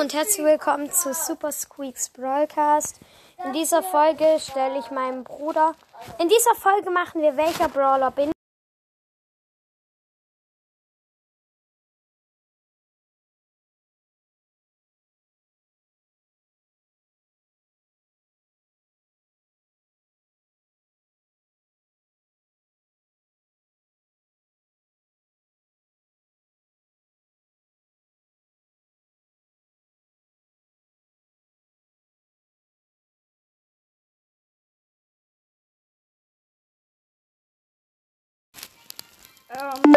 [0.00, 3.00] Und herzlich willkommen zu Super Squeaks Brawlcast.
[3.44, 5.74] In dieser Folge stelle ich meinem Bruder.
[6.20, 8.30] In dieser Folge machen wir welcher Brawler bin.
[39.58, 39.94] Ähm.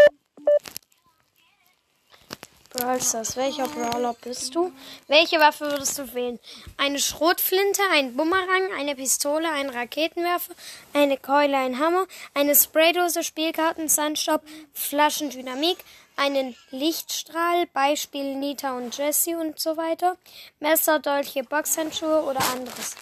[2.73, 4.71] Brawl Stars, welcher Brawler bist du?
[5.07, 6.39] Welche Waffe würdest du wählen?
[6.77, 10.53] Eine Schrotflinte, ein Bumerang, eine Pistole, ein Raketenwerfer,
[10.93, 14.41] eine Keule, ein Hammer, eine Spraydose, Spielkarten, Sandstaub,
[14.73, 15.77] Flaschendynamik,
[16.15, 20.17] einen Lichtstrahl, Beispiel Nita und Jessie und so weiter,
[20.59, 22.95] Messer, Dolche, Boxhandschuhe oder anderes.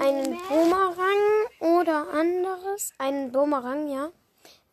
[0.00, 2.92] Einen Bumerang oder anderes?
[2.96, 4.10] Einen Bumerang, ja.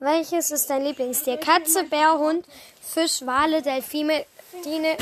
[0.06, 1.38] Welches ist dein Lieblingstier?
[1.38, 2.46] Katze, Bär, Hund,
[2.80, 4.24] Fisch, Wale, Delfine,
[4.64, 4.98] Dine,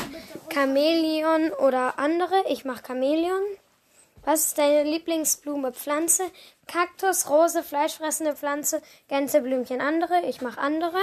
[0.50, 2.42] Chamäleon oder andere?
[2.48, 3.42] Ich mach Chamäleon.
[4.24, 5.74] Was ist deine Lieblingsblume?
[5.74, 6.22] Pflanze,
[6.66, 10.22] Kaktus, Rose, fleischfressende Pflanze, Gänseblümchen, andere?
[10.22, 10.96] Ich mach andere.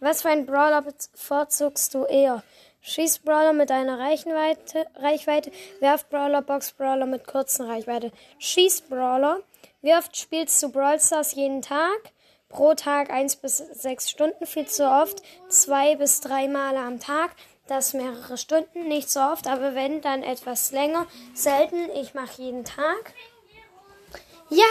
[0.00, 2.42] Was für ein Brawler bevorzugst du eher?
[2.80, 8.10] Schießbrawler mit einer Reichweite, Reichweite, Werfbrawler, Boxbrawler mit kurzen Reichweite.
[8.38, 9.40] Schießbrawler.
[9.82, 12.14] Wie oft spielst du Brawl Stars jeden Tag?
[12.54, 17.32] Pro Tag eins bis sechs Stunden, viel zu oft, zwei bis drei Male am Tag.
[17.66, 21.06] Das mehrere Stunden, nicht so oft, aber wenn, dann etwas länger.
[21.34, 23.14] Selten, ich mache jeden Tag.
[24.50, 24.64] Ja!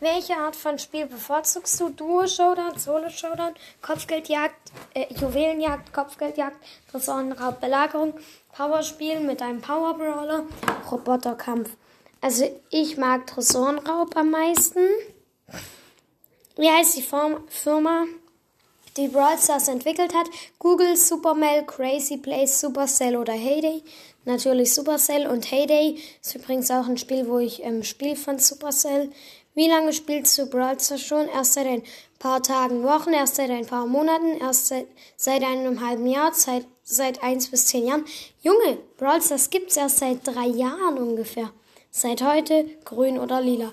[0.00, 1.90] Welche Art von Spiel bevorzugst du?
[1.90, 6.56] Duo-Showdown, Solo-Showdown, Kopfgeldjagd, äh, Juwelenjagd, Kopfgeldjagd,
[6.90, 8.14] Tresorenraub, Belagerung,
[8.52, 10.44] Powerspiel mit einem Powerbrawler,
[10.90, 11.70] Roboterkampf.
[12.20, 14.88] Also ich mag Tresorenraub am meisten.
[16.56, 18.04] Wie heißt die Firma,
[18.98, 20.26] die Brawl Stars entwickelt hat?
[20.58, 23.82] Google, Supermail, Crazy Place, Supercell oder Heyday?
[24.26, 29.10] Natürlich Supercell und Heyday ist übrigens auch ein Spiel, wo ich ähm, spiele von Supercell.
[29.54, 31.26] Wie lange spielst du Brawl Stars schon?
[31.28, 31.82] Erst seit ein
[32.18, 34.86] paar Tagen, Wochen, erst seit ein paar Monaten, erst seit,
[35.16, 38.04] seit einem halben Jahr, seit, seit eins bis zehn Jahren.
[38.42, 41.50] Junge, Brawl Stars gibt's erst seit drei Jahren ungefähr.
[41.90, 43.72] Seit heute grün oder lila.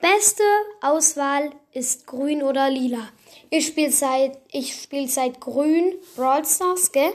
[0.00, 0.44] Beste
[0.80, 3.08] Auswahl ist grün oder lila.
[3.50, 7.12] Ich spiele seit ich spiele seit grün Brawl Stars, gell?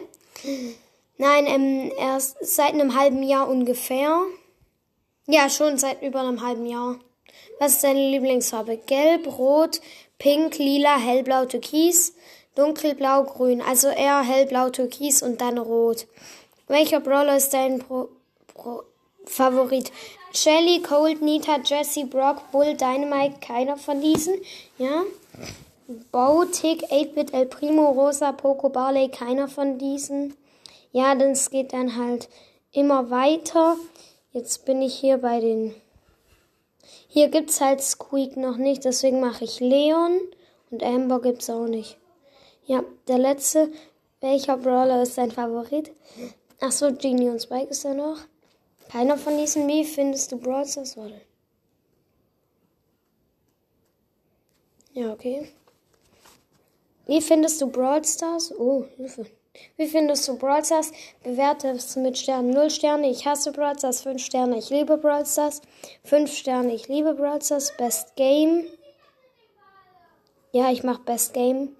[1.17, 4.21] Nein, ähm, erst seit einem halben Jahr ungefähr.
[5.27, 6.99] Ja, schon seit über einem halben Jahr.
[7.59, 8.77] Was ist deine Lieblingsfarbe?
[8.77, 9.79] Gelb, Rot,
[10.17, 12.13] Pink, Lila, Hellblau, Türkis,
[12.55, 13.61] Dunkelblau, Grün.
[13.61, 16.07] Also eher Hellblau, Türkis und dann Rot.
[16.67, 18.09] Welcher Brawler ist dein Pro,
[18.53, 18.83] Pro
[19.25, 19.91] Favorit?
[20.35, 24.33] Shelly, Cold, Nita, Jesse, Brock, Bull, Dynamite, keiner von diesen.
[24.79, 25.03] Ja.
[26.11, 30.35] Bo, Tick, 8-Bit, El Primo, Rosa, Poco, Barley, keiner von diesen.
[30.91, 32.29] Ja, das geht dann halt
[32.71, 33.77] immer weiter.
[34.31, 35.75] Jetzt bin ich hier bei den.
[37.07, 40.19] Hier gibt's halt Squeak noch nicht, deswegen mache ich Leon
[40.71, 41.97] und Amber gibt's auch nicht.
[42.65, 43.71] Ja, der letzte.
[44.19, 45.91] Welcher Brawler ist dein Favorit?
[46.59, 48.17] Ach so, Genie und Spike ist da noch.
[48.93, 50.95] Keiner von diesen Wie findest du Brawl Stars?
[50.95, 51.19] Warte.
[54.93, 55.51] Ja, okay.
[57.07, 58.53] Wie findest du Brawl Stars?
[58.55, 59.25] Oh, Hilfe.
[59.77, 60.91] Wie findest du Brawl Stars?
[61.23, 63.09] Bewerte es mit Sternen 0 Sterne.
[63.09, 64.01] Ich hasse Brawl Stars.
[64.01, 64.59] 5 Sterne.
[64.59, 65.63] Ich liebe Brawl Stars.
[66.03, 66.75] 5 Sterne.
[66.75, 67.75] Ich liebe Brawl Stars.
[67.75, 68.65] Best Game.
[70.51, 71.75] Ja, ich mache Best Game.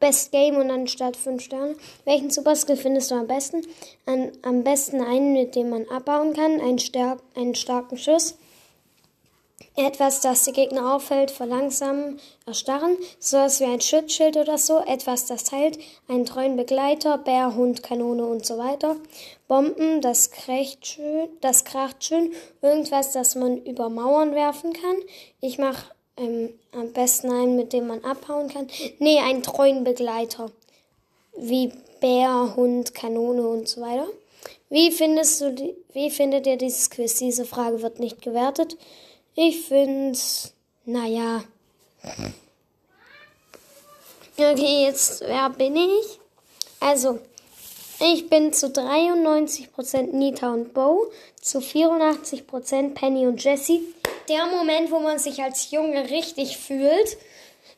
[0.00, 1.76] Best Game und dann statt 5 Sterne.
[2.04, 3.62] Welchen Superskill findest du am besten?
[4.06, 8.34] An, am besten einen, mit dem man abbauen kann, einen, stark, einen starken Schuss.
[9.76, 15.52] Etwas, das die Gegner auffällt, verlangsamen, erstarren, sowas wie ein Schutzschild oder so, etwas, das
[15.52, 18.96] heilt, einen treuen Begleiter, Bär, Hund, Kanone und so weiter.
[19.48, 20.30] Bomben, das
[20.82, 22.32] schön, das kracht schön,
[22.62, 24.96] irgendwas, das man über Mauern werfen kann.
[25.40, 28.68] Ich mache ähm, am besten einen, mit dem man abhauen kann.
[28.98, 30.50] Nee, einen treuen Begleiter.
[31.36, 34.06] Wie Bär, Hund, Kanone und so weiter.
[34.68, 37.16] Wie findest du die, wie findet ihr dieses Quiz?
[37.16, 38.76] Diese Frage wird nicht gewertet.
[39.34, 40.52] Ich find's,
[40.84, 41.42] naja.
[44.36, 46.18] Okay, jetzt, wer bin ich?
[46.78, 47.18] Also,
[48.00, 51.10] ich bin zu 93% Nita und Bo,
[51.40, 53.82] zu 84% Penny und Jessie.
[54.28, 57.16] Der Moment, wo man sich als Junge richtig fühlt.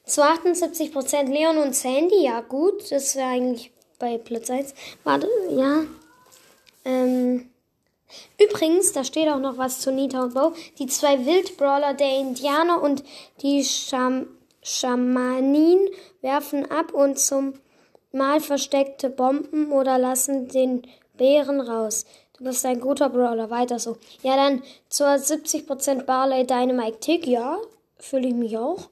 [0.04, 4.74] Zu 78% Leon und Sandy, ja gut, das wäre eigentlich bei Platz 1.
[5.04, 5.84] Warte, ja.
[6.84, 7.48] Ähm.
[8.38, 10.52] Übrigens, da steht auch noch was zu Nita und Bo.
[10.78, 13.02] Die zwei Wildbrawler, der Indianer und
[13.40, 14.26] die Scham
[14.62, 15.88] Schamanin,
[16.20, 17.54] werfen ab und zum
[18.12, 20.82] Mal versteckte Bomben oder lassen den
[21.16, 22.06] Bären raus.
[22.36, 23.96] Du bist ein guter Brawler, weiter so.
[24.22, 27.58] Ja, dann zur 70% Barley Dynamite Tick, ja,
[27.98, 28.88] fühle ich mich auch.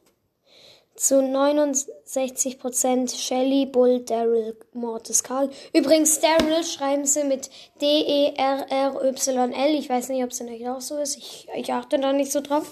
[0.95, 5.49] Zu 69% Shelly, Bull, Daryl, Mortis, Karl.
[5.73, 7.49] Übrigens, Daryl schreiben sie mit
[7.81, 9.75] D-E-R-R-Y-L.
[9.75, 11.17] Ich weiß nicht, ob es in euch auch so ist.
[11.17, 12.71] Ich, ich achte da nicht so drauf.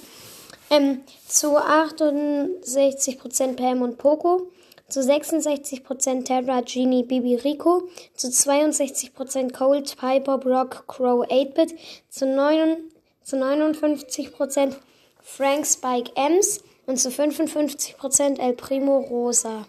[0.71, 4.51] Ähm, zu 68% Pam und Poco
[4.89, 11.75] zu 66% Terra, Genie, Bibi, Rico, zu 62% Cold, Piper, Brock, Crow, 8-Bit,
[12.09, 12.79] zu, 9,
[13.23, 14.75] zu 59%
[15.21, 19.67] Frank, Spike, Ems und zu 55% El Primo, Rosa.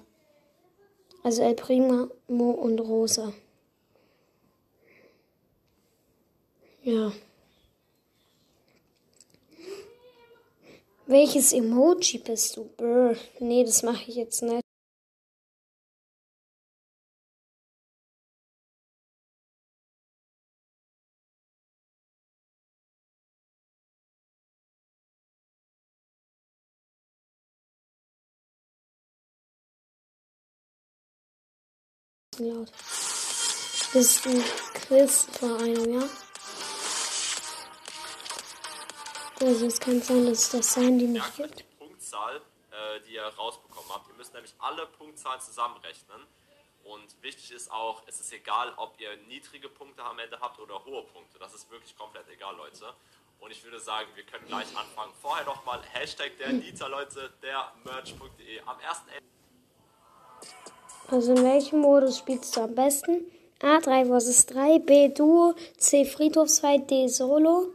[1.21, 3.33] Also El Primo und Rosa.
[6.83, 7.12] Ja.
[11.07, 12.69] Welches Emoji bist du?
[12.77, 13.16] Brr.
[13.39, 14.69] Nee, das mache ich jetzt nicht.
[32.39, 32.71] Laut.
[32.71, 34.44] Das ist ein
[34.74, 36.09] Quiz vor einem Jahr.
[39.41, 41.59] Also es kann sein, dass das Sandy nicht gibt.
[41.59, 42.41] Die Punktzahl,
[42.71, 44.09] äh, die ihr rausbekommen habt.
[44.09, 46.27] Ihr müsst nämlich alle Punktzahlen zusammenrechnen.
[46.83, 50.83] Und wichtig ist auch, es ist egal, ob ihr niedrige Punkte am Ende habt oder
[50.85, 51.39] hohe Punkte.
[51.39, 52.94] Das ist wirklich komplett egal, Leute.
[53.39, 55.13] Und ich würde sagen, wir können gleich anfangen.
[55.21, 58.59] Vorher nochmal Hashtag der Nita, Leute, der Merch.de.
[58.62, 59.21] Am 1.11.
[61.11, 63.25] Also in welchem Modus spielst du am besten?
[63.61, 67.73] A 3 vs 3, B Duo, C Friedhofsfight, D Solo.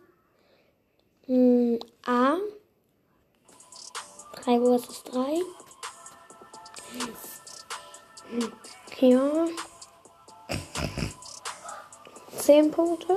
[1.27, 2.37] Hm, A
[4.45, 5.41] 3 vs 3.
[9.01, 9.47] Ja.
[12.39, 13.15] 10 Punkte.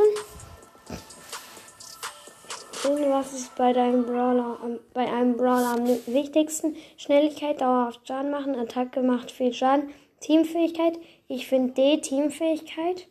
[2.84, 4.58] Und was ist bei deinem Brawler,
[4.94, 6.76] bei einem Brawler am wichtigsten?
[6.98, 11.00] Schnelligkeit, dauerhaft Schaden machen, Attacke macht viel Schaden, Teamfähigkeit.
[11.28, 13.08] Ich finde D Teamfähigkeit.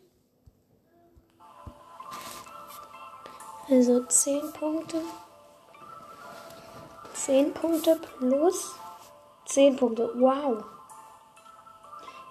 [3.69, 5.01] Also 10 Punkte.
[7.13, 8.75] 10 Punkte plus
[9.45, 10.09] 10 Punkte.
[10.15, 10.63] Wow.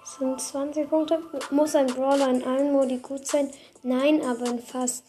[0.01, 1.21] Das sind 20 Punkte.
[1.51, 3.51] Muss ein Brawler in allen Modi gut sein?
[3.83, 5.05] Nein, aber in fast.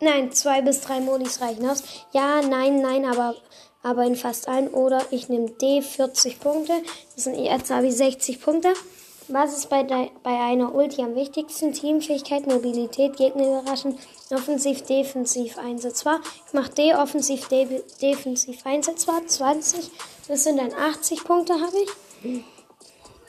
[0.00, 1.82] Nein, zwei bis drei Modis reichen aus.
[2.12, 3.34] Ja, nein, nein, aber,
[3.82, 4.68] aber in fast allen.
[4.68, 6.72] Oder ich nehme D 40 Punkte.
[7.14, 8.72] Das sind jetzt habe ich 60 Punkte.
[9.30, 11.74] Was ist bei, de, bei einer Ulti am wichtigsten?
[11.74, 13.98] Teamfähigkeit, Mobilität, Gegner überraschen,
[14.30, 16.20] offensiv, defensiv einsetzbar.
[16.46, 19.26] Ich mache D, offensiv, de, defensiv einsetzbar.
[19.26, 19.90] 20.
[20.28, 22.44] Das sind dann 80 Punkte, habe ich.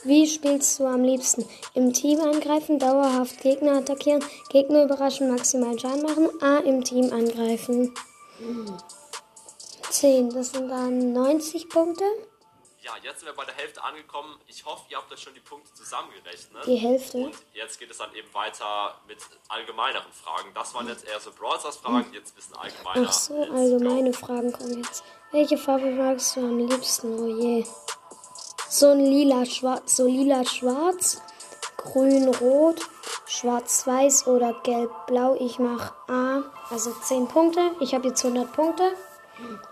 [0.09, 1.47] Wie spielst du am liebsten?
[1.75, 6.29] Im Team angreifen, dauerhaft Gegner attackieren, Gegner überraschen, maximal Schaden machen.
[6.41, 7.93] A, im Team angreifen.
[9.91, 10.31] 10.
[10.31, 12.03] Das sind dann 90 Punkte.
[12.81, 14.39] Ja, jetzt sind wir bei der Hälfte angekommen.
[14.47, 16.65] Ich hoffe, ihr habt euch schon die Punkte zusammengerechnet.
[16.65, 17.17] Die Hälfte.
[17.25, 20.49] Und jetzt geht es dann eben weiter mit allgemeineren Fragen.
[20.55, 23.05] Das waren jetzt eher so Brawl Stars Fragen, jetzt ein bisschen allgemeiner.
[23.07, 25.03] Ach so, allgemeine Fragen kommen jetzt.
[25.31, 27.19] Welche Farbe magst du am liebsten?
[27.19, 27.63] Oh je.
[28.71, 31.19] So ein lila schwarz, so lila schwarz,
[31.75, 32.79] grün rot,
[33.25, 35.35] schwarz weiß oder gelb blau.
[35.39, 37.71] Ich mache A, also 10 Punkte.
[37.79, 38.83] Ich habe jetzt 100 Punkte.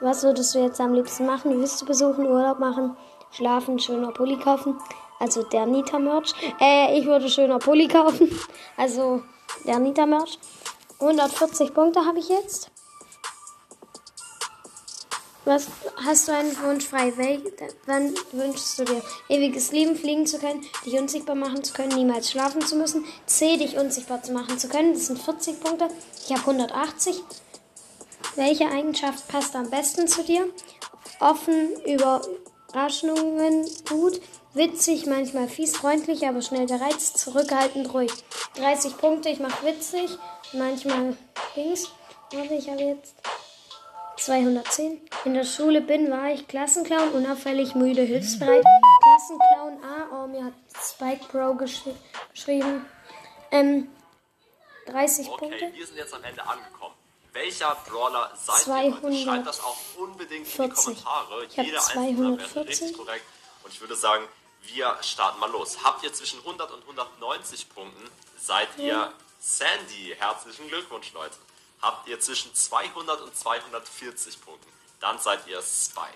[0.01, 1.59] Was würdest du jetzt am liebsten machen?
[1.59, 2.97] Willst du besuchen, Urlaub machen,
[3.29, 4.79] schlafen, schöner Pulli kaufen?
[5.19, 6.33] Also der Nita-Merch.
[6.59, 8.35] Äh, ich würde schöner Pulli kaufen.
[8.77, 9.21] Also
[9.67, 10.39] der Nita-Merch.
[10.99, 12.71] 140 Punkte habe ich jetzt.
[15.47, 15.67] Was
[16.05, 17.13] hast du einen Wunsch frei?
[17.85, 19.01] Wann wünschst du dir?
[19.29, 23.05] Ewiges Leben, fliegen zu können, dich unsichtbar machen zu können, niemals schlafen zu müssen.
[23.27, 24.93] C, dich unsichtbar zu machen zu können.
[24.93, 25.87] Das sind 40 Punkte.
[26.25, 27.23] Ich habe 180.
[28.35, 30.49] Welche Eigenschaft passt am besten zu dir?
[31.21, 34.19] Offen, Überraschungen, gut,
[34.53, 38.11] witzig, manchmal fies, freundlich, aber schnell gereizt, zurückhaltend, ruhig.
[38.55, 40.09] 30 Punkte, ich mache witzig,
[40.51, 41.15] manchmal
[41.55, 41.87] links.
[42.33, 43.15] Warte, ich habe jetzt
[44.17, 45.01] 210.
[45.25, 48.63] In der Schule bin, war ich Klassenclown, unauffällig, müde, hilfsbereit.
[49.03, 51.95] Klassenclown A, oh, mir hat Spike Pro geschri
[52.33, 52.85] geschrieben.
[53.51, 53.89] Ähm,
[54.87, 55.73] 30 okay, Punkte.
[55.73, 56.95] wir sind jetzt am Ende angekommen.
[57.33, 59.23] Welcher Brawler seid ihr?
[59.23, 61.45] Schreibt das auch unbedingt in die Kommentare.
[61.45, 63.25] Ich Jeder einzelne wäre richtig korrekt.
[63.63, 64.23] Und ich würde sagen,
[64.63, 65.77] wir starten mal los.
[65.83, 68.09] Habt ihr zwischen 100 und 190 Punkten,
[68.39, 70.15] seid ihr Sandy.
[70.17, 71.35] Herzlichen Glückwunsch, Leute.
[71.81, 76.07] Habt ihr zwischen 200 und 240 Punkten, dann seid ihr Spike.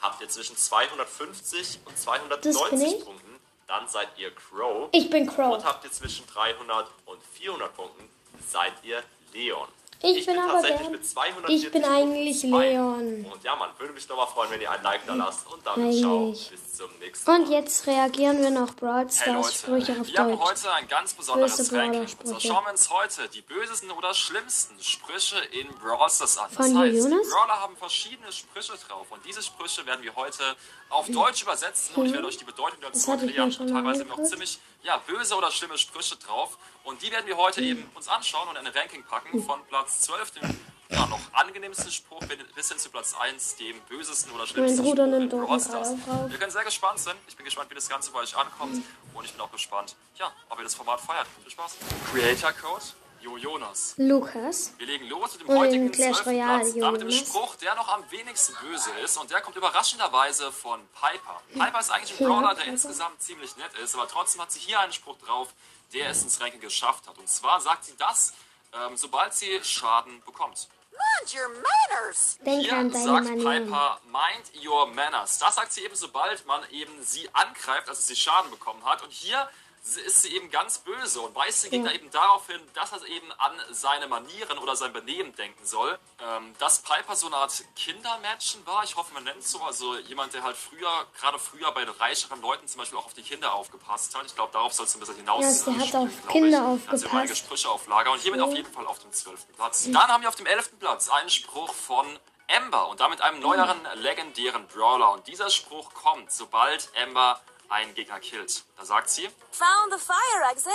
[0.00, 3.04] Habt ihr zwischen 250 und Das 290 bin ich.
[3.04, 4.88] Punkten, dann seid ihr Crow.
[4.92, 5.54] Ich bin Crow.
[5.54, 8.08] Und habt ihr zwischen 300 und 400 Punkten,
[8.48, 9.02] seid ihr
[9.32, 9.68] Leon.
[10.00, 12.42] Ich bin aber tatsächlich mit 240 ich bin eigentlich.
[12.44, 13.26] Leon.
[13.32, 15.46] Und ja, man würde mich doch mal freuen, wenn ihr ein Like da lasst.
[15.52, 16.50] Und damit ciao, Eigentlich.
[16.50, 17.40] bis zum nächsten Mal.
[17.40, 19.52] Und jetzt reagieren wir noch Brawl Hey Stars Leute,
[19.86, 20.50] Sprüche auf wir haben Deutsch.
[20.50, 22.00] heute ein ganz besonderes Ranking.
[22.02, 22.46] Und Brawler-Sprüche.
[22.48, 26.46] schauen wir uns heute die bösesten oder schlimmsten Sprüche in Brawl Stars an.
[26.56, 27.20] Das Von heißt, Jonas?
[27.22, 30.44] die Brawler haben verschiedene Sprüche drauf und diese Sprüche werden wir heute
[30.90, 33.50] auf Deutsch übersetzen und ich werde euch die Bedeutung dazu ich erklären.
[33.50, 37.60] schon Teilweise noch ziemlich ja, böse oder schlimme Sprüche drauf und die werden wir heute
[37.60, 41.90] eben uns anschauen und in ein Ranking packen von Platz 12, dem ja, noch angenehmsten
[41.90, 42.20] Spruch,
[42.54, 45.94] bis hin zu Platz 1, dem bösesten oder schlimmsten Spruch in Brawl Stars.
[46.28, 47.14] Wir können sehr gespannt sein.
[47.26, 48.82] Ich bin gespannt, wie das Ganze bei euch ankommt.
[49.12, 51.26] Und ich bin auch gespannt, ja, ob ihr das Format feiert.
[51.42, 51.76] Viel Spaß.
[52.10, 52.84] Creator Code,
[53.20, 53.94] Jo Jonas.
[53.96, 54.72] Lukas.
[54.78, 56.26] Wir legen los mit dem Und heutigen Clash 12.
[56.26, 56.74] Royale, Platz.
[56.78, 57.10] Damit dem.
[57.10, 59.16] Spruch, der noch am wenigsten böse ist.
[59.16, 61.40] Und der kommt überraschenderweise von Piper.
[61.52, 62.72] Piper ist eigentlich ein Ja, Brawler, der Piper.
[62.72, 63.94] insgesamt ziemlich nett ist.
[63.94, 65.48] Aber trotzdem hat sie hier einen Spruch drauf,
[65.92, 67.18] der es ins Ranking geschafft hat.
[67.18, 68.32] Und zwar sagt sie das,
[68.72, 70.68] ähm, sobald sie Schaden bekommt.
[70.90, 72.38] Mind your manners.
[72.44, 73.26] Hier sagt.
[73.28, 75.38] Piper, mind your manners.
[75.38, 79.02] Das sagt sie eben, sobald man eben sie angreift, also sie Schaden bekommen hat.
[79.02, 79.48] Und hier
[79.82, 81.96] ist sie eben ganz böse und weist den Gegner Ja.
[81.96, 85.98] eben darauf hin, dass er eben an seine Manieren oder sein Benehmen denken soll.
[86.20, 89.96] Ähm, dass Piper so eine Art Kindermädchen war, ich hoffe, man nennt es so, also
[89.98, 93.54] jemand, der halt früher, gerade früher bei reicheren Leuten zum Beispiel auch auf die Kinder
[93.54, 94.26] aufgepasst hat.
[94.26, 95.42] Ich glaube, darauf soll es ein bisschen hinaus.
[95.44, 96.88] Ja, sie hat auf Kinder ich.
[96.90, 97.14] Also aufgepasst.
[97.14, 99.46] einige Sprüche auf Lager und hiermit auf jeden Fall auf dem 12.
[99.56, 99.84] Platz.
[99.86, 100.78] Dann haben wir auf dem 11.
[100.78, 105.12] Platz einen Spruch von Ember und damit einem neueren legendären Brawler.
[105.12, 108.62] Und dieser Spruch kommt, sobald Ember einen Gegner killt.
[108.76, 110.72] Da sagt sie, Found the fire exit.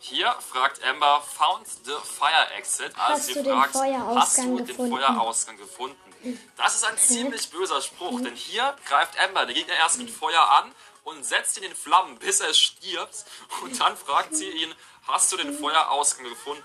[0.00, 2.92] hier fragt Ember, found the fire exit.
[2.98, 4.96] Also Hast sie den fragt, hast du den gefunden?
[4.96, 6.40] Feuerausgang gefunden?
[6.56, 10.42] Das ist ein ziemlich böser Spruch, denn hier greift Ember den Gegner erst mit Feuer
[10.50, 10.72] an
[11.04, 13.24] und setzt ihn in Flammen, bis er stirbt.
[13.62, 14.74] Und dann fragt sie ihn,
[15.06, 16.64] hast du den Feuerausgang gefunden?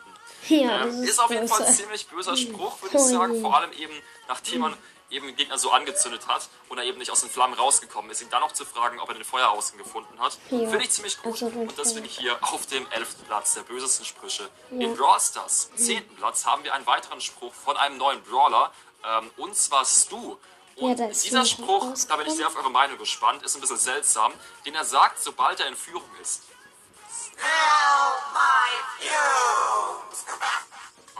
[0.49, 1.77] Ja, Ähm, das ist, ist, auf jeden Fall ein böse.
[1.77, 3.41] ziemlich böser Spruch, würde ich sagen.
[3.41, 3.93] Vor allem eben,
[4.27, 4.77] nachdem man
[5.13, 8.21] eben den Gegner so angezündet hat und er eben nicht aus den Flammen rausgekommen ist,
[8.21, 10.69] ihn dann noch zu fragen, ob er den Feuerausgang gefunden hat, Ja.
[10.69, 11.33] finde ich ziemlich gut.
[11.33, 13.25] Also und deswegen hier auf dem 11.
[13.27, 14.49] Platz der bösesten Sprüche.
[14.71, 16.07] In Brawl Stars, 10.
[16.15, 18.71] Platz, haben wir einen weiteren Spruch von einem neuen Brawler,
[19.05, 20.37] ähm, und zwar Stu.
[20.75, 23.77] Und Ja, dieser Spruch, da bin ich sehr auf eure Meinung gespannt, ist ein bisschen
[23.77, 24.33] seltsam,
[24.65, 26.43] den er sagt, sobald er in Führung ist.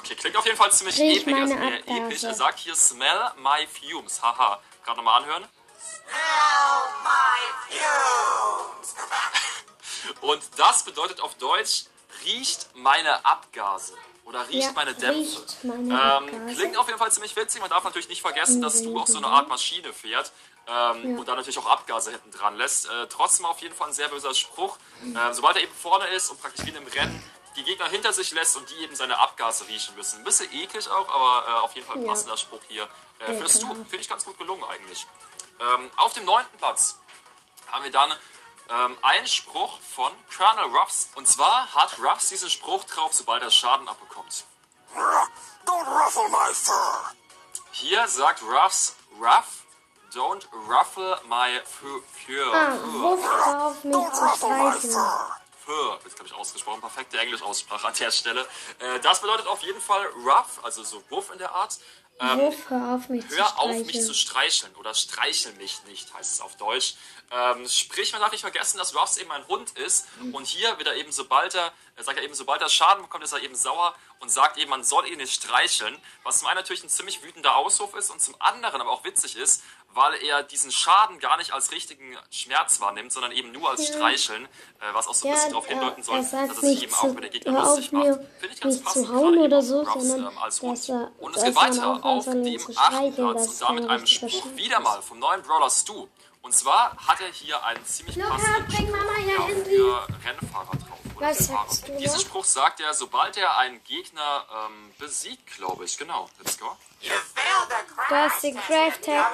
[0.03, 1.33] Okay, klingt auf jeden Fall ziemlich episch.
[1.33, 1.83] Also Abgase.
[1.87, 2.23] episch.
[2.23, 4.21] Er sagt hier Smell my fumes.
[4.21, 4.59] Haha.
[4.83, 5.43] Gerade nochmal anhören.
[10.21, 11.85] Und das bedeutet auf Deutsch,
[12.25, 13.93] riecht meine Abgase.
[14.25, 15.41] Oder riecht Ja, meine Dämpfe.
[15.41, 17.61] riecht meine ähm, klingt auf jeden Fall ziemlich witzig.
[17.61, 20.31] Man darf natürlich nicht vergessen, dass du auch so eine Art Maschine fährt.
[20.67, 22.85] Ähm, Und dann natürlich auch Abgase hinten dran lässt.
[22.89, 24.77] Äh, trotzdem auf jeden Fall ein sehr böser Spruch.
[25.03, 27.21] Äh, sobald er eben vorne ist und praktisch wie in einem Rennen
[27.55, 30.19] die Gegner hinter sich lässt und die eben seine Abgase riechen müssen.
[30.19, 32.09] Ein bisschen eklig auch, aber äh, auf jeden Fall ein Ja.
[32.09, 32.83] passender Spruch hier.
[33.19, 33.67] Äh, findest du?
[33.67, 33.89] Ekelhaft.
[33.89, 35.05] Finde ich ganz gut gelungen eigentlich.
[35.59, 36.97] Ähm, auf dem neunten Platz
[37.71, 38.11] haben wir dann
[38.69, 41.09] ähm, einen Spruch von Colonel Ruffs.
[41.15, 44.45] Und zwar hat Ruffs diesen Spruch drauf, sobald er Schaden abbekommt.
[45.65, 47.11] Don't ruffle my fur.
[47.71, 49.63] Hier sagt Ruffs, Ruff,
[50.13, 52.01] don't ruffle my fur.
[52.25, 52.53] fur.
[52.53, 55.37] Ah, Don't ruffle my fur.
[55.65, 58.41] Fur, jetzt glaube ich ausgesprochen, perfekte Englischaussprache an der Stelle.
[58.79, 61.77] Äh, das bedeutet auf jeden Fall Ruff, also so Wuff in der Art.
[62.19, 64.05] Ähm, Wuff, hör auf mich zu Hör auf mich streicheln.
[64.05, 66.93] zu streicheln oder streichel mich nicht, heißt es auf Deutsch.
[67.31, 70.87] Ähm, sprich, man darf nicht vergessen, dass Ruffs eben ein Hund ist und hier wird
[70.87, 73.55] er eben, sobald er, er sagt er eben, sobald er Schaden bekommt, ist er eben
[73.55, 77.23] sauer und sagt eben, man soll ihn nicht streicheln, was zum einen natürlich ein ziemlich
[77.23, 81.37] wütender Ausruf ist und zum anderen aber auch witzig ist, weil er diesen Schaden gar
[81.37, 84.47] nicht als richtigen Schmerz wahrnimmt, sondern eben nur als Streicheln, äh,
[84.93, 87.03] was auch so ein Ja, bisschen darauf er- hindeuten soll, dass er sich eben auch
[87.05, 88.05] über den Gegner lustig macht.
[88.05, 90.61] Finde ich ganz nicht passend, zu hauen gerade oder so, Ruffs, sondern ähm, als dass
[90.63, 90.89] Hund.
[90.89, 94.79] er- Und es geht weiter auf dem achten Platz und damit ein einem Spruch wieder
[94.79, 96.07] mal vom neuen Brawler Stu.
[96.41, 100.71] Und zwar hat er hier einen ziemlich Lukas, passenden bring Spruch Mama ja, für Rennfahrer
[100.71, 100.99] drauf.
[101.15, 102.19] Was sagst du Diesen?
[102.19, 105.97] Spruch sagt er, sobald er einen Gegner ähm, besiegt, glaube ich.
[105.97, 106.75] Genau, let's go.
[108.09, 109.31] Du hast den Crash Tag.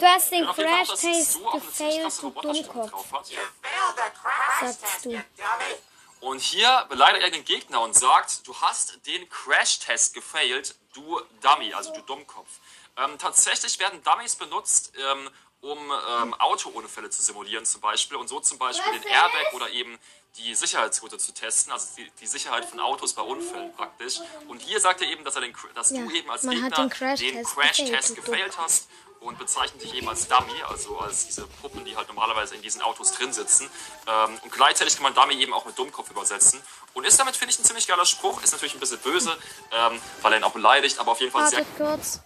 [0.00, 3.06] Du hast den Crash ziemlich gefailt, du Dummkopf,
[4.60, 5.22] sagst du.
[6.20, 11.74] Und hier beleidigt er den Gegner und sagt, du hast den Crash-Test gefailt, du Dummy,
[11.74, 12.48] also du Dummkopf.
[12.96, 15.30] Ähm, tatsächlich werden Dummies benutzt, ähm,
[15.60, 19.98] um ähm, Autounfälle zu simulieren zum Beispiel und so zum Beispiel den Airbag oder eben
[20.36, 24.20] die Sicherheitsgurte zu testen, also die, die Sicherheit von Autos bei Unfällen praktisch.
[24.48, 27.44] Und hier sagt er eben, dass, er den, dass Ja, du eben als Gegner den
[27.44, 28.88] Crash-Test gefailt hast
[29.20, 32.82] und bezeichnet dich eben als Dummy, also als diese Puppen, die halt normalerweise in diesen
[32.82, 33.70] Autos drin sitzen.
[34.06, 36.60] Ähm, und gleichzeitig kann man Dummy eben auch mit Dummkopf übersetzen.
[36.94, 38.42] Und ist damit, finde ich, ein ziemlich geiler Spruch.
[38.42, 39.36] Ist natürlich ein bisschen böse,
[39.72, 42.20] ähm, weil er ihn auch beleidigt, aber auf jeden Fall sehr Wartet kurz.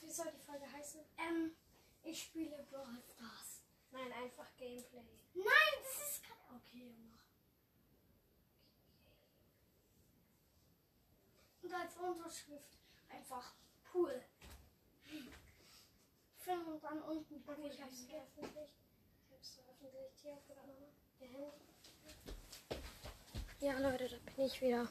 [0.00, 1.00] Wie soll die Folge heißen?
[1.18, 1.54] Ähm,
[2.02, 3.60] ich spiele Brawl Stars.
[3.90, 5.04] Nein, einfach Gameplay.
[5.34, 6.38] Nein, das ist kein.
[6.56, 7.20] Okay, mach.
[11.62, 12.75] Und als Unterschrift
[13.26, 13.52] einfach
[13.90, 14.22] Pool.
[16.38, 17.42] Film und dann unten.
[17.46, 18.72] Okay, ich hab's veröffentlicht.
[19.28, 20.72] Ich hab's veröffentlicht hier auf der Mama.
[21.20, 21.50] Der Handy.
[23.60, 24.86] Ja, Leute, da bin ich wieder.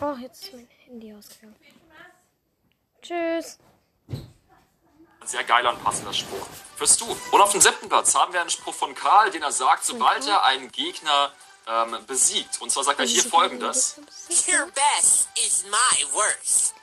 [0.00, 1.56] Oh, jetzt ist mein Handy ausgegangen.
[3.02, 3.58] Tschüss.
[4.08, 6.46] Ein sehr geiler und passender Spruch.
[6.76, 7.04] Fürs Du.
[7.32, 10.26] Und auf dem siebten Platz haben wir einen Spruch von Karl, den er sagt, sobald
[10.26, 11.32] er einen Gegner
[11.66, 12.60] ähm, besiegt.
[12.60, 13.96] Und zwar sagt er hier folgendes.
[14.48, 16.74] Your best is my worst.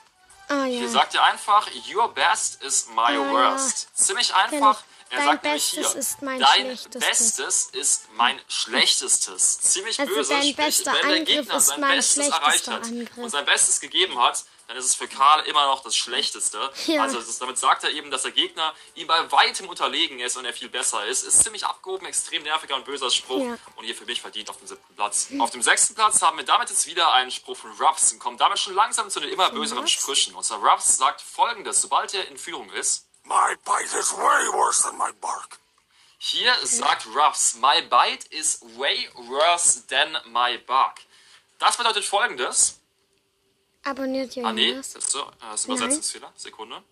[0.48, 0.88] Ah Hier ja.
[0.88, 3.30] sagt er einfach, your best is my ja.
[3.32, 3.88] worst.
[3.94, 4.82] Ziemlich einfach.
[5.10, 7.00] Er Dein sagt nämlich hier, ist mein dein Schlechtestes.
[7.08, 9.60] Bestes ist mein Schlechtestes.
[9.60, 10.30] Ziemlich Also böse.
[10.32, 13.16] dein Sprich, bester wenn der Angriff Gegner sein Bestes erreicht hat Angriff.
[13.16, 16.72] und sein Bestes gegeben hat, dann ist es für Karl immer noch das Schlechteste.
[16.86, 17.02] Ja.
[17.02, 20.44] Also das, damit sagt er eben, dass der Gegner ihm bei weitem unterlegen ist und
[20.44, 21.22] er viel besser ist.
[21.22, 23.42] Ist ziemlich abgehoben, extrem nerviger und böser Spruch.
[23.42, 23.56] Ja.
[23.76, 25.28] Und hier für mich verdient auf dem siebten Platz.
[25.38, 28.36] Auf dem sechsten Platz haben wir damit jetzt wieder einen Spruch von Ruffs und kommen
[28.36, 29.92] damit schon langsam zu den immer böseren Ruffs?
[29.92, 30.34] Sprüchen.
[30.34, 33.06] Und zwar Ruffs sagt folgendes, sobald er in Führung ist.
[33.24, 35.58] My bite is way worse than my bark.
[36.18, 41.00] Hier sagt Ruffs, my bite is way worse than my bark.
[41.58, 42.80] Das bedeutet folgendes.
[43.84, 44.92] Abonniert Ah, nee, Jonas.
[44.94, 46.32] das ist, so, äh, das ist ein Übersetzungsfehler.
[46.36, 46.82] Sekunde.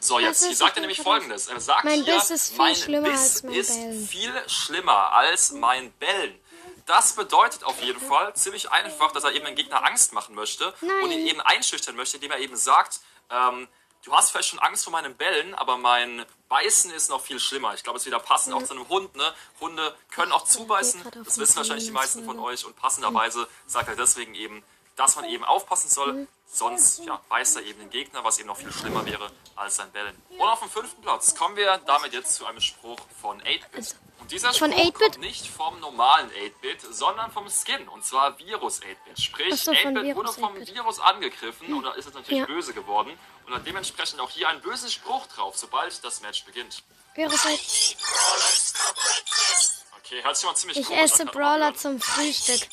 [0.00, 1.48] So, jetzt, hier ist sagt er nämlich folgendes.
[1.48, 4.42] Er sagt Mein hier, Biss ist viel mein schlimmer Biss als mein ist Bellen." viel
[4.48, 6.40] schlimmer als mein Bellen.
[6.86, 10.74] Das bedeutet auf jeden Fall ziemlich einfach, dass er eben den Gegner Angst machen möchte
[10.80, 11.02] Nein.
[11.04, 13.68] und ihn eben einschüchtern möchte, indem er eben sagt, ähm,
[14.02, 17.74] du hast vielleicht schon Angst vor meinem Bellen, aber mein Beißen ist noch viel schlimmer.
[17.74, 19.14] Ich glaube, es ist wieder passend auch zu einem Hund.
[19.14, 19.34] Ne?
[19.60, 23.94] Hunde können auch zubeißen, das wissen wahrscheinlich die meisten von euch und passenderweise sagt er
[23.96, 24.64] deswegen eben,
[25.00, 28.58] dass man eben aufpassen soll, sonst ja, beißt er eben den Gegner, was eben noch
[28.58, 30.14] viel schlimmer wäre als sein Bellen.
[30.28, 33.96] Und auf dem fünften Platz kommen wir damit jetzt zu einem Spruch von 8-Bit.
[34.18, 35.12] Und dieser von Spruch 8-Bit?
[35.12, 39.18] kommt nicht vom normalen 8-Bit, sondern vom Skin, und zwar Virus 8-Bit.
[39.22, 40.74] Sprich, so, von 8-Bit wurde Virus vom 8-Bit.
[40.74, 42.44] Virus angegriffen und da ist es natürlich Ja.
[42.44, 46.82] böse geworden und hat dementsprechend auch hier einen bösen Spruch drauf, sobald das Match beginnt.
[47.14, 47.58] Wäre seit
[50.04, 52.68] Okay, hört sich mal ziemlich ich an, esse Brawler zum Frühstück.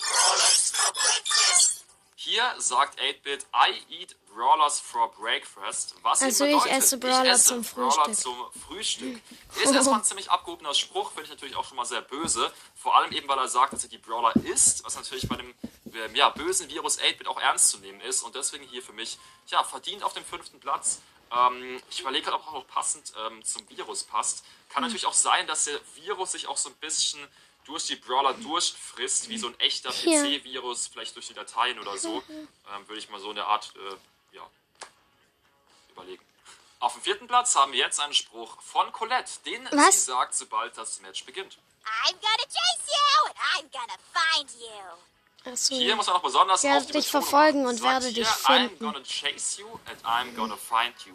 [2.27, 5.95] Hier sagt 8-Bit, I eat Brawlers for breakfast.
[6.01, 8.15] Was Also eben ich bedeutet, esse Brawler esse zum Brawler Frühstück.
[8.17, 9.21] zum Frühstück.
[9.63, 12.51] Ist erstmal ein ziemlich abgehobener Spruch, finde ich natürlich auch schon mal sehr böse.
[12.75, 15.53] Vor allem eben, weil er sagt, dass er die Brawler isst, was natürlich bei dem
[15.93, 18.23] ähm, ja, bösen Virus 8-Bit auch ernst zu nehmen ist.
[18.23, 20.99] Und deswegen hier für mich, ja, verdient auf dem fünften Platz.
[21.31, 24.43] Ähm, ich überlege gerade, ob auch noch passend ähm, zum Virus passt.
[24.67, 27.25] Kann natürlich auch sein, dass der Virus sich auch so ein bisschen
[27.67, 29.89] durch die Brawler durchfrisst, wie so ein echter.
[29.91, 32.23] PC-Virus, vielleicht durch die Dateien oder so.
[32.29, 34.49] Ähm, würde ich mal so eine Art, äh, ja,
[35.89, 36.23] überlegen.
[36.79, 40.05] Auf dem vierten Platz haben wir jetzt einen Spruch von Colette, den Was?
[40.05, 41.57] sie sagt, sobald das Match beginnt.
[42.05, 45.51] I'm gonna chase you and I'm gonna find you.
[45.51, 45.75] Achso.
[45.75, 48.07] Hier muss man auch besonders Ich werde auf die dich Betonung verfolgen und sagt werde
[48.07, 48.79] hier, dich I'm finden.
[48.79, 51.13] gonna chase you and I'm gonna find you.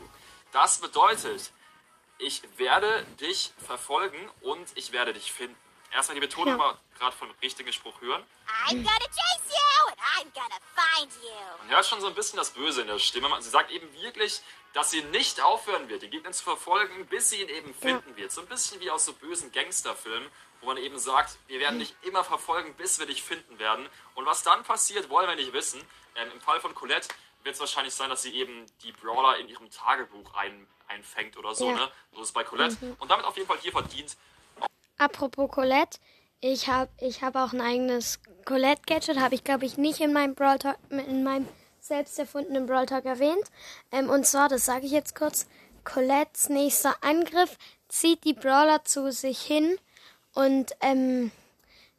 [0.52, 1.50] Das bedeutet,
[2.18, 5.56] ich werde dich verfolgen und ich werde dich finden.
[5.92, 6.56] Erstmal die Betonung Ja.
[6.56, 8.24] mal gerade vom richtigen Spruch hören.
[8.66, 11.30] I'm gonna chase you and I'm gonna find you.
[11.58, 13.28] Man hört schon so ein bisschen das Böse in der Stimme.
[13.42, 14.40] Sie sagt eben wirklich,
[14.72, 18.32] dass sie nicht aufhören wird, den Gegner zu verfolgen, bis sie ihn eben finden wird.
[18.32, 21.94] So ein bisschen wie aus so bösen Gangsterfilmen, wo man eben sagt, wir werden dich
[22.02, 23.86] immer verfolgen, bis wir dich finden werden.
[24.14, 25.82] Und was dann passiert, wollen wir nicht wissen.
[26.14, 27.08] Ähm, Im Fall von Colette
[27.42, 31.54] wird es wahrscheinlich sein, dass sie eben die Brawler in ihrem Tagebuch ein, einfängt oder
[31.54, 31.68] so.
[31.68, 31.74] Ja.
[31.74, 31.92] Ne?
[32.12, 32.96] So ist es bei Colette.
[32.98, 34.16] Und damit auf jeden Fall hier verdient.
[34.98, 35.98] Apropos Colette,
[36.40, 40.34] ich habe ich hab auch ein eigenes Colette-Gadget, habe ich glaube ich nicht in meinem
[40.34, 41.48] Brawl Talk, in meinem
[41.80, 43.44] selbst erfundenen Brawl Talk erwähnt.
[43.90, 45.46] Ähm, und zwar, das sage ich jetzt kurz,
[45.84, 49.76] Colettes nächster Angriff zieht die Brawler zu sich hin
[50.34, 51.32] und ähm,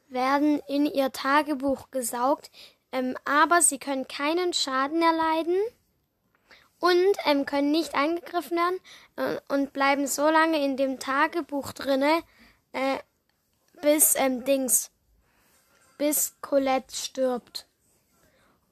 [0.07, 2.49] werden in ihr Tagebuch gesaugt,
[2.91, 5.57] ähm, aber sie können keinen Schaden erleiden
[6.79, 8.79] und ähm, können nicht angegriffen werden
[9.15, 12.21] äh, und bleiben so lange in dem Tagebuch drinne,
[12.73, 12.99] äh,
[13.81, 14.91] bis ähm, Dings,
[15.97, 17.65] bis Colette stirbt.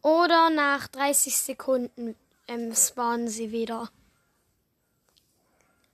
[0.01, 2.15] Oder nach 30 Sekunden
[2.47, 3.89] ähm, spawnen sie wieder.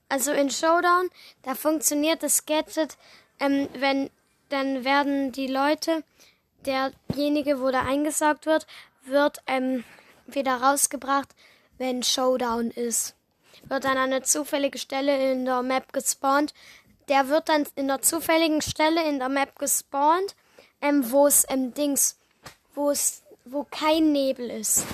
[0.08, 1.10] Also in Showdown,
[1.42, 2.96] da funktioniert das Gadget,
[3.38, 4.10] ähm, wenn
[4.48, 6.02] dann werden die Leute,
[6.64, 8.66] derjenige, wo da eingesaugt wird,
[9.04, 9.84] wird ähm,
[10.26, 11.28] wieder rausgebracht,
[11.76, 13.14] wenn Showdown ist.
[13.64, 16.54] Wird an eine zufällige Stelle in der Map gespawnt.
[17.08, 20.34] Der wird dann in der zufälligen Stelle in der Map gespawnt,
[20.80, 22.16] ähm, wo es ähm, Dings,
[22.74, 24.84] wo es, wo kein Nebel ist.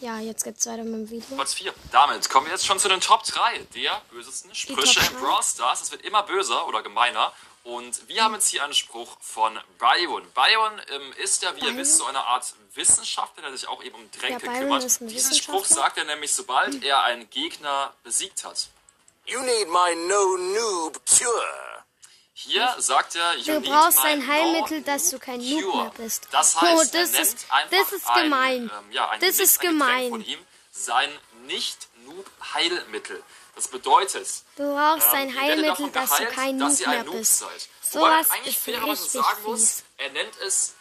[0.00, 1.36] Ja, jetzt geht's weiter mit dem Video.
[1.36, 1.72] Platz 4.
[1.90, 5.20] Damit kommen wir jetzt schon zu den Top 3 der bösesten Sprüche im drei?
[5.20, 5.80] Brawl Stars.
[5.80, 7.32] Es wird immer böser oder gemeiner.
[7.64, 10.22] Und wir haben jetzt hier einen Spruch von Byron.
[10.34, 11.78] Byron ähm, ist ja, wie ihr Byron?
[11.78, 15.00] wisst, so eine Art Wissenschaftler, der sich auch eben um Tränke Ja, kümmert.
[15.00, 18.68] Diesen Spruch sagt er nämlich, sobald er einen Gegner besiegt hat.
[19.26, 21.84] You need my no noob cure.
[22.32, 25.92] Hier sagt er, you Du need brauchst ein Heilmittel, no dass du kein Noob mehr
[25.96, 26.28] bist.
[26.30, 28.70] Das Oh, heißt, er das nennt ist- einfach das ist ein, gemein.
[28.78, 30.10] Ähm, ja, ein Das Gedicht, ist ein gemein.
[30.10, 30.38] von ihm,
[30.70, 31.10] sein
[31.46, 33.22] Nicht-Noob-Heilmittel.
[33.54, 36.94] Das bedeutet, Du brauchst ähm, ein Heilmittel, dass du geheilt, kein dass Noob ihr ein
[36.96, 37.38] mehr Noob bist.
[37.38, 37.68] Seid.
[37.80, 39.84] So Wobei was eigentlich ist fairerweise richtig sagen muss, fies.
[39.96, 40.74] er nennt es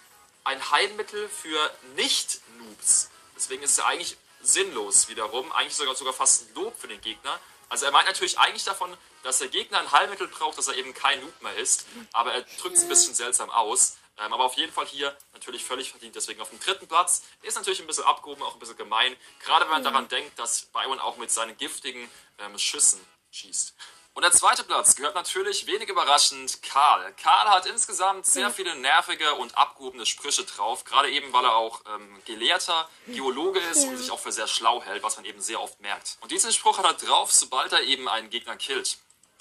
[0.44, 3.10] ein Heilmittel für Nicht-Noobs.
[3.36, 7.00] Deswegen ist es ja eigentlich sinnlos wiederum, eigentlich sogar, sogar fast ein Lob für den
[7.02, 7.40] Gegner.
[7.70, 10.94] Also er meint natürlich eigentlich davon, dass der Gegner ein Heilmittel braucht, dass er eben
[10.94, 13.98] kein Noob mehr ist, aber er drückt es ein bisschen seltsam aus.
[14.18, 16.16] Ähm, aber auf jeden Fall hier natürlich völlig verdient.
[16.16, 19.16] Deswegen auf dem dritten Platz ist natürlich ein bisschen abgehoben, auch ein bisschen gemein.
[19.44, 23.74] Gerade wenn man daran denkt, dass Byron auch mit seinen giftigen ähm, Schüssen schießt.
[24.16, 27.14] Und der zweite Platz gehört natürlich wenig überraschend Karl.
[27.22, 31.82] Karl hat insgesamt sehr viele nervige und abgehobene Sprüche drauf, gerade eben, weil er auch
[31.94, 35.60] ähm, Gelehrter, Geologe ist und sich auch für sehr schlau hält, was man eben sehr
[35.62, 36.18] oft merkt.
[36.22, 38.98] Und diesen Spruch hat er drauf, sobald er eben einen Gegner killt.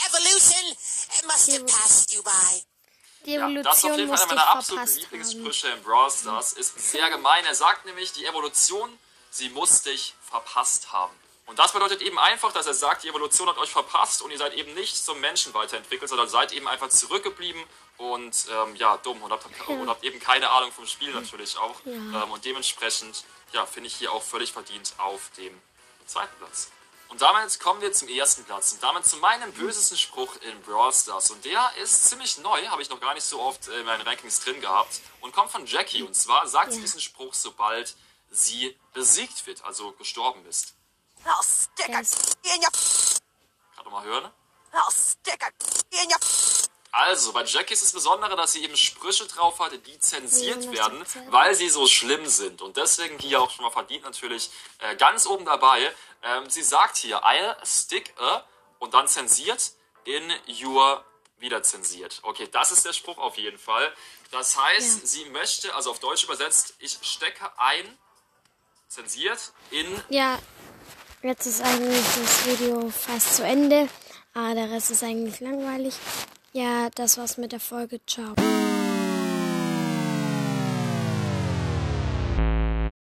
[0.08, 2.30] Evolution it must have passed you by.
[3.26, 4.96] Die Ja, Evolution das ist auf jeden Fall einer meiner absoluten.
[4.96, 6.52] Lieblingssprüche im Brawl Stars.
[6.54, 7.44] Ist sehr gemein.
[7.46, 8.98] Er sagt nämlich, die Evolution,
[9.30, 11.14] sie muss dich verpasst haben.
[11.46, 14.38] Und das bedeutet eben einfach, dass er sagt, die Evolution hat euch verpasst und ihr
[14.38, 17.62] seid eben nicht zum Menschen weiterentwickelt, sondern seid eben einfach zurückgeblieben
[17.98, 21.76] und ähm, ja, dumm und habt, und habt eben keine Ahnung vom Spiel natürlich auch.
[21.87, 25.61] Ähm, und dementsprechend, ja, finde ich hier auch völlig verdient auf dem
[26.07, 26.70] zweiten Platz.
[27.09, 30.92] Und damit kommen wir zum ersten Platz und damit zu meinem bösesten Spruch in Brawl
[30.92, 31.30] Stars.
[31.30, 34.40] Und der ist ziemlich neu, habe ich noch gar nicht so oft in meinen Rankings
[34.40, 36.02] drin gehabt und kommt von Jackie.
[36.02, 37.94] Und zwar sagt sie diesen Spruch, sobald
[38.30, 40.74] sie besiegt wird, also gestorben ist.
[41.26, 42.70] I'll stick a in your.
[43.76, 44.30] Kann man mal hören?
[44.72, 45.48] I'll stick a
[46.02, 46.18] in your.
[46.92, 51.04] Also, bei Jackie ist das Besondere, dass sie eben Sprüche drauf hatte, die zensiert werden,
[51.30, 52.62] weil sie so schlimm sind.
[52.62, 55.92] Und deswegen hier auch schon mal verdient natürlich äh, ganz oben dabei.
[56.22, 58.44] Ähm, sie sagt hier, I'll stick a
[58.78, 59.72] und dann zensiert
[60.04, 60.32] in
[60.62, 61.04] your
[61.38, 62.20] wieder zensiert.
[62.22, 63.92] Okay, das ist der Spruch auf jeden Fall.
[64.30, 65.06] Das heißt, Ja.
[65.06, 67.98] sie möchte, also auf Deutsch übersetzt, ich stecke ein,
[68.88, 70.38] zensiert in Ja,
[71.24, 73.88] jetzt ist eigentlich das Video fast zu Ende.
[74.34, 75.94] Aber der Rest ist eigentlich langweilig.
[76.52, 78.00] Ja, das war's mit der Folge.
[78.06, 78.34] Ciao.